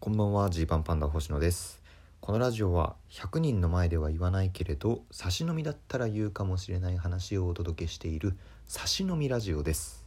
[0.00, 1.82] こんばんはジーパンパンダ星野です。
[2.20, 10.06] このラジオは100人の前では言わないけれど差し飲みだったら言うかもしれない話をお届けしている差し飲みラジオです。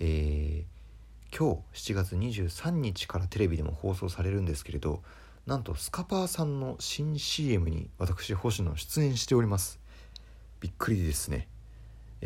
[0.00, 5.02] えー、今日7月23日からテレビでも放送されるんですけれど
[5.46, 9.80] なんとスカパーさんの新 CM に私星野出演しております。
[10.60, 11.48] びっくりですね。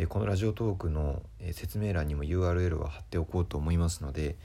[0.09, 1.23] このラジオトークの
[1.53, 4.37] 説明欄にも URL は貼っておこうと思いますので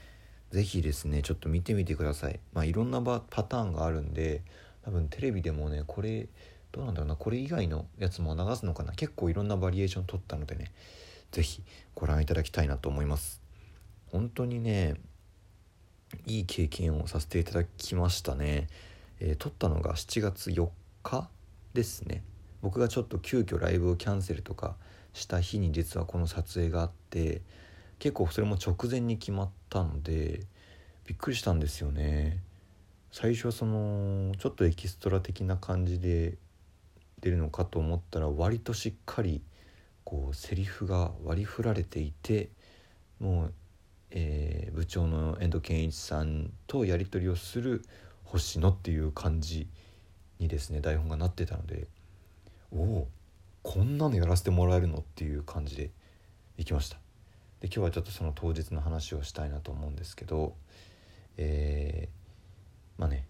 [0.52, 2.40] 是非ですねちょっと見てみてください。
[2.52, 4.42] まあいろんなパターンがあるんで
[4.84, 6.28] 多分テレビでもねこれ
[6.72, 8.92] どうなんだろうなこれ以外のやつも流すのかな。
[8.92, 10.72] 結構いろんなバリエーション取ったのでね
[11.32, 11.62] 是非
[11.94, 13.40] ご覧いただきたいなと思います。
[14.12, 14.94] 本当にね
[16.26, 18.68] いい経験をさせていただきましたね、
[19.18, 20.68] えー、撮ったのが7月4
[21.02, 21.28] 日
[21.74, 22.22] ですね。
[22.62, 24.76] 僕がちょっと急遽ライブをキャンセルとか
[25.12, 27.42] した日に実はこの撮影があって
[27.98, 30.42] 結構それも直前に決まったので
[31.06, 32.42] びっくりしたんですよね。
[33.12, 36.36] 最初はそのちょっとエキストラ的な感じで
[37.20, 39.40] 出るのかと思ったら割としっかり
[40.04, 42.50] こうセリフが割り振られていて
[43.18, 43.54] もう、
[44.10, 47.84] えー、部長の遠藤健一さんとやり取りをする
[48.24, 49.68] 星野っていう感じ
[50.38, 51.88] にですね台本がなってたので
[52.70, 53.08] おお
[53.62, 55.90] こんなのやらせてもらえるのっていう感じで
[56.58, 57.05] 行きました。
[57.66, 60.54] で今日はちょっとその当日の話をしたいなと思うんですけど
[61.36, 63.26] えー、まあね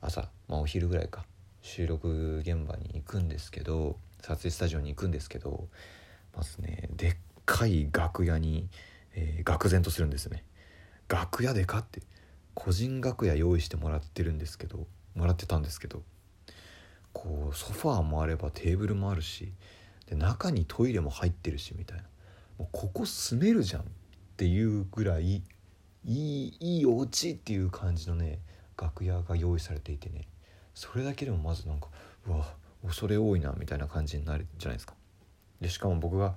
[0.00, 1.26] 朝、まあ、お昼ぐらいか
[1.60, 5.68] 収録現場に行くんですけど撮影スタジオに行くんですけど
[6.34, 8.66] まずねでっかい楽屋に、
[9.14, 10.44] えー、愕然とするんですね。
[11.08, 12.00] 楽屋でかって
[12.54, 16.02] 個人楽屋用意してもらってるんですけどもらってたんですけど
[17.12, 19.52] こうソファーもあればテーブルもあるし
[20.08, 22.04] で中にトイレも入ってるしみたいな。
[22.58, 23.84] もうここ住めるじゃんっ
[24.36, 25.42] ていうぐらいい
[26.04, 28.38] いいいお家っていう感じのね
[28.80, 30.26] 楽屋が用意されていてね
[30.74, 31.88] それだけでもまずなんか
[32.26, 34.94] うわ恐れ多いなみたいな感じになるじゃないですか。
[35.60, 36.36] でしかも僕が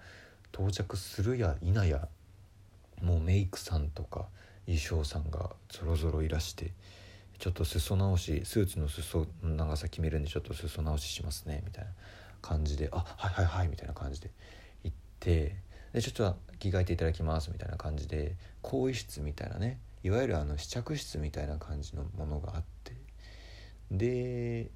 [0.52, 2.08] 到着するや否や
[3.02, 4.28] もうメイクさんとか
[4.66, 6.74] 衣装さんがぞろぞろいらして
[7.40, 11.92] ちょっと裾直しスーツの裾長さ決めるんでちょっと裾直ししますねみたいな
[12.42, 14.32] 感じで「あはいはいはい」みたいな感じで
[14.84, 15.56] 行って
[15.94, 22.96] でちょっと着替えていただきますみたいな感じで更衣室みたいなねいわゆるあの試着室みたいな感じのものがあって。
[23.92, 24.72] で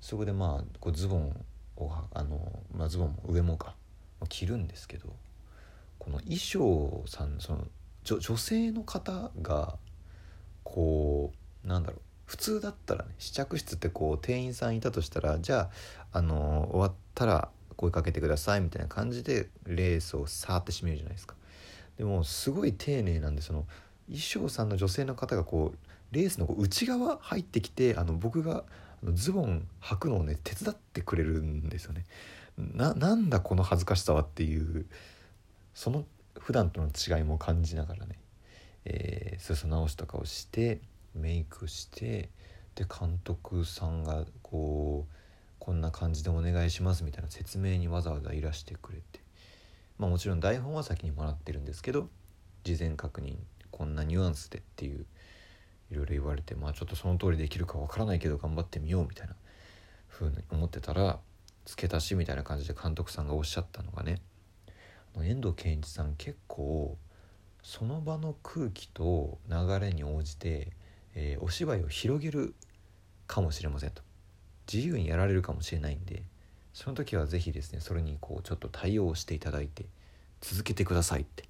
[0.00, 1.44] そこでまあこうズボン
[1.76, 3.74] をあの、まあ、ズボンも上もか
[4.28, 5.08] 着るんですけど
[5.98, 7.64] この衣装さんその
[8.04, 9.76] 女女性の方が
[10.64, 11.32] こ
[11.64, 15.70] うなんだろう普通だったらね試着室ってこう店員さんいたとしたらじゃ
[16.12, 21.34] ああの終わったら声かけてくださいみたいな感じでレースをさーって締めるじゃないですか。
[21.98, 23.66] でもすごい丁寧なんでその
[24.06, 28.64] 衣装さんの女性の方がこうレースの内側入ってきてあの僕が
[29.12, 32.04] ズボン履くのをね手伝ってくれるんですよね。
[32.56, 34.86] なんだこの恥ずかしさはっていう
[35.74, 36.04] その
[36.38, 38.18] 普段との違いも感じながらね、
[38.86, 40.80] えー、裾直しとかをして
[41.14, 42.30] メイクして
[42.74, 45.15] で監督さんがこう
[45.58, 49.26] こんな感じでお願いしますみたいな説明にわざわざいらしてくれて。
[49.98, 52.08] まあもちろん台本は先にもらってるんですけど
[52.64, 53.36] 事前確認
[53.70, 55.06] こんなニュアンスでっていう
[55.90, 59.34] いろいろ言われてまあちょっとその通りできるかわからないけど頑張ってみようみたいな
[60.08, 61.18] 風に思ってたら
[61.64, 64.20] 付け足しみたいな感じで監督さんがおっしゃったのがね
[65.16, 66.98] 遠藤憲一さん結構
[67.62, 70.72] その場の空気と流れに応じて、
[71.14, 72.54] えー、お芝居を広げる
[73.26, 74.05] かもしれませんと。
[74.72, 76.22] 自由にやられるかもしれないんで
[76.72, 79.86] その時は是非ですねそれにこうちょっと対応していただいて
[80.40, 81.44] 続けてくださいって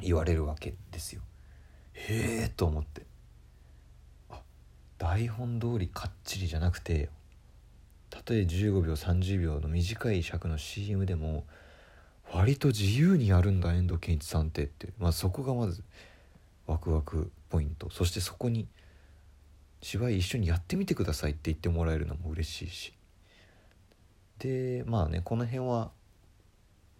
[0.00, 1.22] 言われるわけですよ。
[1.94, 3.02] へえと思って。
[4.30, 4.40] あ
[4.98, 7.08] 台本通りかっちりじゃなくて
[8.10, 11.44] たとえ15秒30秒の短い尺の CM でも
[12.32, 15.82] 割と自由にやるんだ遠藤憲一さんってって、まあ、そこがまず
[16.66, 17.90] ワクワクポイント。
[17.90, 18.66] そしてそこに
[19.82, 22.94] 芝居一緒にやってみてくださいって言ってもらえるのも嬉しいし
[24.38, 25.90] でまあねこの辺は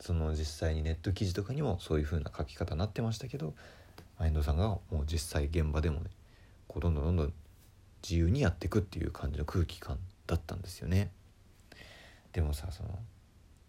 [0.00, 3.54] その実際にネット記事とかにもそういう風な書き方になってましたけど
[4.20, 6.10] 遠藤さんがもう実際現場でもね
[6.66, 7.32] こうどんどんどんどん
[8.02, 11.10] 自由にやっていくっていう感じの空気感だったんですよね。
[12.32, 12.98] でもさその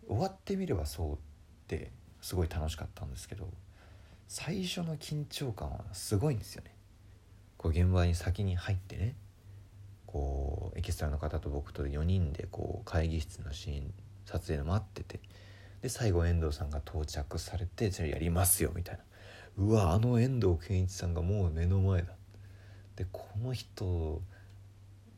[0.08, 1.18] 終わってみればそうっ
[1.68, 3.48] てすごい楽しかったんですけど
[4.28, 6.73] 最初の緊張感はすごいんですよね。
[7.64, 9.16] こう現場に先に入ってね
[10.06, 13.94] こうエキストラの方と僕と4人でこう会議室のシーン
[14.26, 15.22] 撮影の待ってて
[15.82, 19.04] で最後遠藤さんが到着されて「じゃやりますよ」みたいな。
[19.56, 22.16] うわあの遠藤憲一さんがもう目の前だ。
[22.98, 24.22] でこの人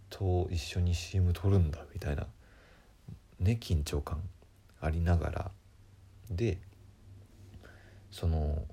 [0.10, 2.28] と一緒に CM 撮るんだみたいな。
[3.40, 4.22] ね緊張感
[4.80, 5.52] ありながら。
[6.30, 6.60] で
[8.12, 8.66] その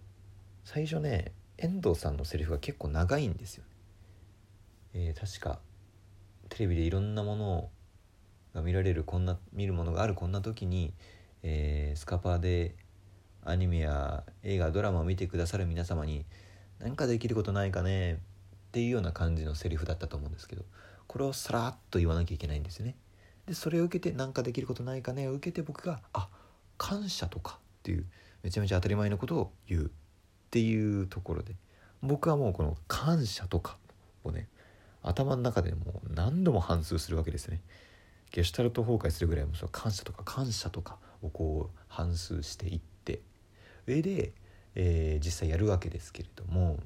[0.63, 1.33] 最初ね
[1.63, 3.65] 遠藤さんのセリフが結構長いんですよ、
[4.95, 5.61] えー、確か
[6.49, 7.71] テレビでいろんなもの
[8.53, 10.93] が見られるこんな見るものがあるこんな時に、
[11.45, 12.75] えー、スカパーで
[13.45, 16.27] アニメや映画ドラマを見てくださる皆様に
[16.81, 18.17] 何かできることないかねっ
[18.73, 20.65] ていうような感じのセリフだったと思うんですけど
[21.07, 22.97] これをさらっと言わなきゃいけないんですよね。
[23.47, 26.29] でそれを受けて何かできることないかねを受けて僕が「あ
[26.79, 28.07] 感謝とか」っていう
[28.43, 29.91] めちゃめちゃ当たり前のことを言う
[30.53, 31.55] っていうところで
[32.03, 33.79] 僕はもうこの「感謝とか」
[34.23, 34.49] をね
[35.03, 37.63] 頭の中でもう何度も反芻するわけですね。
[38.33, 43.23] ゲシュタルト崩壊するぐらいもその感謝とか感謝とかをこう反芻していって
[43.87, 44.33] 上で、
[44.75, 46.79] えー、実際やるわけですけれども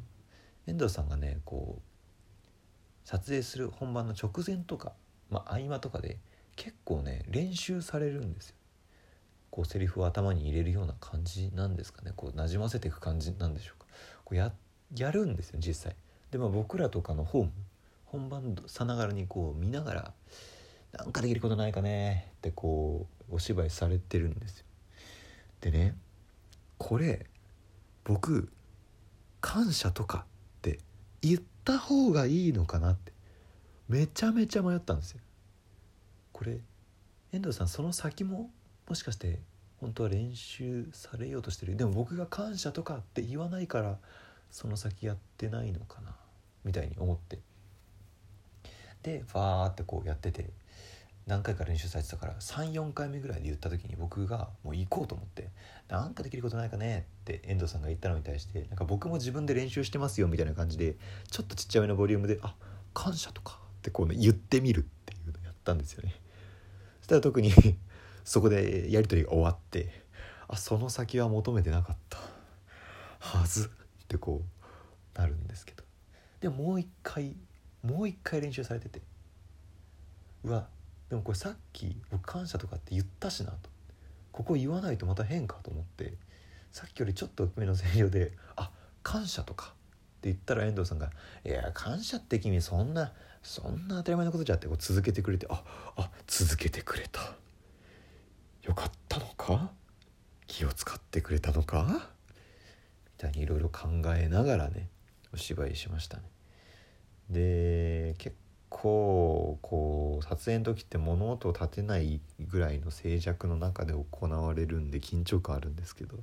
[0.66, 4.92] 遠藤さんがねこう撮影する本番の直前とか、
[5.28, 6.18] まあ、合間とかで
[6.54, 8.56] 結構ね練習されるんですよ。
[9.56, 12.12] こうセリフを頭に入れるような感じなんですかね。
[12.14, 13.86] こうなじませていく感じなんでしょうか。
[14.22, 14.52] こうや
[14.94, 15.96] やるんですよ実際。
[16.30, 17.52] でも僕らとかのホーム
[18.04, 20.12] 本番さながらにこう見ながら
[20.92, 24.66] なんかできることないかねってこうお芝居されてるんですよ。
[25.62, 25.96] でね
[26.76, 27.24] これ
[28.04, 28.52] 僕
[29.40, 30.26] 感謝とか
[30.58, 30.80] って
[31.22, 33.14] 言った方がいいのかなって
[33.88, 35.20] めちゃめちゃ迷ったんですよ。
[36.32, 36.58] これ
[37.32, 38.50] 遠藤さんその先も
[38.88, 39.40] もしかして
[39.80, 43.98] 本当は練習されようとしてるでも僕が感謝とかって言わないから
[44.50, 46.14] その先やってないのかな
[46.64, 47.38] みたいに思って
[49.02, 50.50] でファーってこうやってて
[51.26, 55.48] 何回か練習されてたから34回目ぐらいで言った時に僕がもう行こうと思って
[55.88, 60.96] 「なんかできることないかね?」って遠藤さんが言ったのに対してなんか僕も自分で練習してますよみたいな感じで
[61.30, 62.54] ちょっとちっちゃめのボリュームで「あ
[62.94, 66.14] 感謝とか」ってこうね言ってみるっていうのをやったんですよね。
[67.00, 67.52] そしたら特に
[68.26, 70.02] そこでやり取りが終わって
[70.49, 72.19] あその先は求めてなかった。
[73.19, 73.70] はず
[74.05, 75.82] ってこうなるんですけど。
[76.40, 77.34] でももう一回
[77.82, 79.00] もう一回練習されてて。
[80.44, 80.67] うわ
[81.08, 83.70] でもこれさっき僕感謝とかって言ったしなと。
[84.32, 86.14] ここ言わないとまた変かと思って。
[86.73, 88.70] さっきよりちょっと上の声量で「あ
[89.02, 89.73] 感謝とか」
[90.19, 91.11] って言ったら遠藤さんが
[91.46, 95.62] 「いや感謝って君そんなそんな当たり前のことじゃ」ってこう続けてくれてあ
[95.96, 97.20] あ続けてくれた。
[98.66, 99.70] よかったのか？
[100.46, 101.86] 気を使ってくれたのか？
[101.88, 104.88] みたいにいろいろ考えながらね
[105.32, 106.24] お芝居しましたね。
[107.30, 108.36] で結
[108.68, 116.18] 構こう撮影の時って物音を立てないぐらいの静寂の中で行われるんで緊張感あるんですけど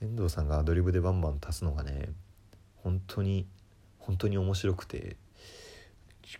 [0.00, 2.08] 遠藤さんがアドリブでバンバン足すのがね
[2.76, 3.46] 本当に
[3.98, 5.16] 本当に面白くて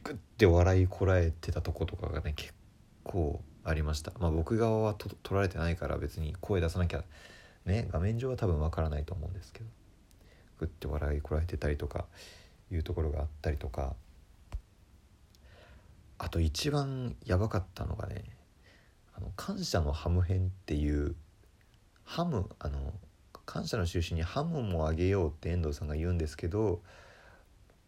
[0.02, 2.52] グッて笑いこらえてたとことかがね結
[3.04, 4.12] 構ありました。
[4.18, 7.04] まあ僕側はと撮られてないから別に声出さなきゃ
[7.64, 9.66] ね画面上は多分わからないと思うんですけど。
[10.58, 12.04] グッて笑いこらえてたりとか
[12.70, 13.94] いうところがあったりとか。
[16.18, 18.22] あと一番やばかったのがね
[19.12, 21.16] 「あの感謝のハム編」っていう
[22.04, 22.94] ハムあの
[23.44, 26.80] 感謝の印にハムもあげようって遠藤さんが言うんですけど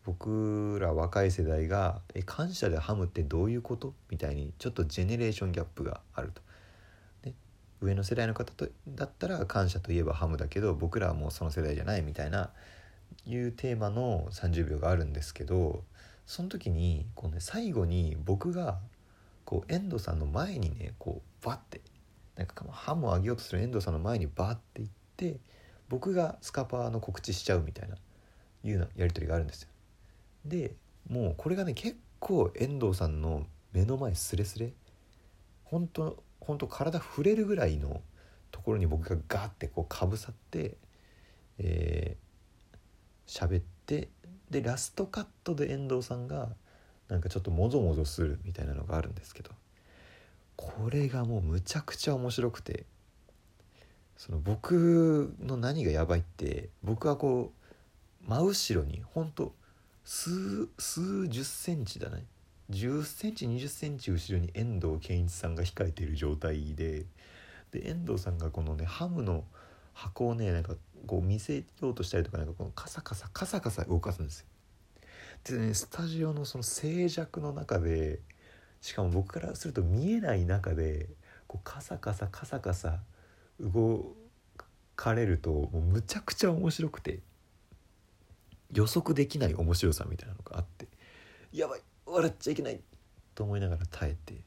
[0.05, 6.43] 僕ら若い世代が「え感謝でハムってどういうこと?」みたいにちょっとジェネレーションギャップがあると。
[7.23, 7.35] で
[7.81, 12.53] 上の世代の方とだったら感謝といえばハムだけど僕らはもうその世代じゃないみたいな
[13.27, 15.85] いうテーマの30秒があるんですけど
[16.27, 18.79] その時にこう、ね、最後に僕が
[19.45, 21.81] こう遠藤さんの前にねこうバッて
[22.37, 25.39] なんかハムをあげようとする遠藤さんの前にバッて行って
[25.89, 27.99] 僕がスカパーの告知しちゃうみたいない
[28.65, 29.69] うようなやり取りがあるんですよ。
[30.45, 30.75] で
[31.09, 34.73] もうこれがね結構遠藤さんの目の前スレスレ。
[35.65, 38.03] 本当本当体触れるぐらいの
[38.51, 40.77] ところに僕がガーってこうかぶさって
[41.59, 44.09] えー、喋って
[44.51, 46.49] でラストカットで遠藤さんが
[47.09, 49.51] なんかちょっともぞもぞするみたいなのがあるんですけど
[50.57, 52.85] これがもうむちゃくちゃ面白くて
[54.17, 57.53] その僕の何がやばいって僕はこ
[58.27, 59.53] う真後ろにほんと
[60.05, 62.25] 数数十センチだね
[62.71, 67.05] 10センチ20センチ後ろに遠藤憲一さんが控えている状態で
[67.73, 69.45] で遠藤さんがこのねハムの
[69.93, 70.75] 箱をねなんか
[71.07, 74.47] こう見せようとしたりとかなんかこのカサカサカサカサ動かすんですよ。
[75.45, 78.21] でねスタジオのその静寂の中で
[78.81, 81.09] しかも僕からすると見えない中で
[81.47, 83.01] こうカサカサカサカサ
[83.61, 84.15] 動
[84.97, 87.21] かれるともうむちゃくちゃ面白くて
[88.75, 90.89] 予測できない面白さみたいなのがあって
[91.53, 92.81] やばい笑っちゃいけない
[93.35, 94.41] と思いながら耐えて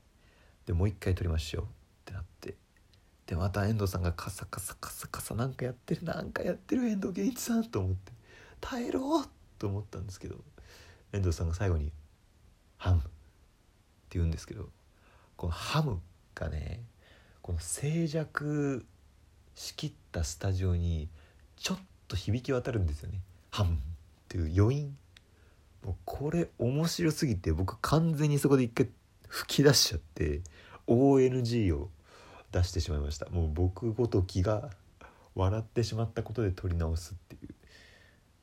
[0.66, 1.68] でもう一回撮りましょうっ
[2.06, 2.56] てなって
[3.26, 8.12] でまた遠藤さんがカサカサカサカサなんかやってるなんかやってる遠藤源一さんと思って
[8.60, 9.24] 耐えろ
[9.58, 10.36] と思ったんですけど
[11.14, 11.94] 遠藤さんが最後に
[12.78, 13.10] 「ハム」って
[14.12, 14.70] 言うんですけど
[15.38, 16.02] この「ハム」
[16.36, 16.84] がね
[17.42, 18.86] この静寂
[19.56, 21.10] しきったスタジオに
[21.56, 21.80] ちょっ
[22.10, 23.78] と響き渡るんですよね「ハム」
[24.28, 24.98] っていう余韻。
[25.86, 28.90] もうこれ面白すぎて僕完全にそこで一回
[29.30, 30.42] 吹き出しちゃって
[30.86, 31.90] ONG を
[32.52, 33.30] 出してしまいました。
[33.30, 34.70] もう僕ごときが
[35.34, 37.54] 笑ってしまったことで撮り直すっていう、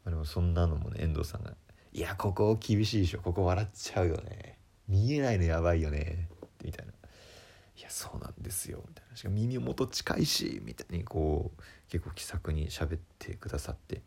[0.04, 1.54] まあ、でもそんなのもね遠藤さんが
[1.92, 3.20] 「いやここ厳しいでしょ。
[3.20, 4.58] ここ笑っちゃうよね。
[4.88, 6.28] 見えないのやばいよね」
[6.64, 6.92] みたいな
[7.76, 9.16] 「いやそうなんですよ」みたいな。
[9.16, 10.62] しかも耳元近いし。
[10.64, 14.00] みたいにこう結構気さくに喋ってくださって。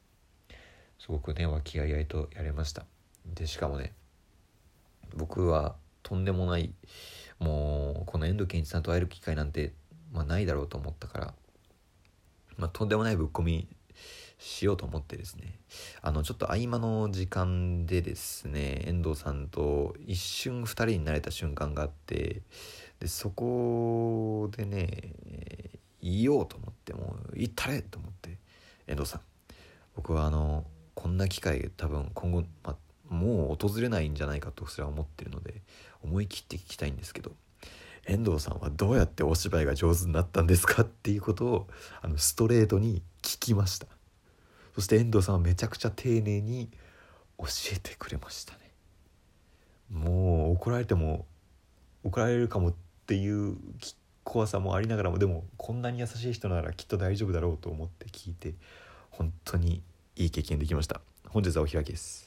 [1.00, 2.86] すごくね和気あいあいとやれました。
[3.26, 3.94] でしかもね
[5.16, 6.74] 僕はとんでもない
[7.40, 9.74] もうこの遠藤健一さんと会える機会なんて、
[10.12, 11.34] まあ、ないだろうと思ったから、
[12.58, 13.68] まあ、とんでもないぶっ込み
[14.40, 15.60] しようと思ってですね。
[16.02, 22.42] あのちょっと合間の時間でですね遠藤さんと一瞬2人になれた瞬間があって
[23.00, 25.14] でそこでね
[26.02, 28.38] 言おうと思ってもう言ったれと思って
[28.88, 29.22] 遠藤さん。
[29.96, 30.66] 僕はあの
[30.98, 32.76] こんな機会多分今後、ま、
[33.08, 35.62] もう訪れないんじゃないかとすら思ってるので
[36.04, 37.34] 思い切って聞きたいんですけど
[38.08, 41.68] 遠藤さんはどうやってお芝居が上手になったんですかっていうことを
[42.02, 43.86] あのストレートに聞きました。
[44.74, 46.72] そして遠藤さんはめちゃくちゃ丁寧に
[47.38, 48.60] 教えてくれましたね。
[49.92, 51.28] もう怒られても
[52.04, 52.74] 怒られるかもっ
[53.06, 53.56] ていう
[54.24, 58.56] 怖さもありながらもでもこんなに優しい人ならきっと大丈夫だろうと思って聞いて
[59.12, 59.84] 本当に
[60.18, 61.00] いい経験できました。
[61.28, 62.27] 本日はお開きです。